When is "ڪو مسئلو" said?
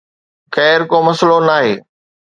0.91-1.37